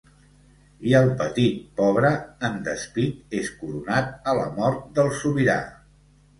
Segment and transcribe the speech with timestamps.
[0.91, 2.11] I el petit pobre,
[2.49, 5.63] en despit, és coronat a la mort del sobirà.